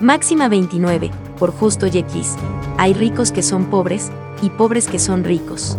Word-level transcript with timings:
Máxima 0.00 0.48
29, 0.48 1.10
por 1.40 1.50
justo 1.50 1.88
Yequis. 1.88 2.36
Hay 2.76 2.94
ricos 2.94 3.32
que 3.32 3.42
son 3.42 3.64
pobres, 3.64 4.12
y 4.42 4.50
pobres 4.50 4.86
que 4.86 5.00
son 5.00 5.24
ricos. 5.24 5.76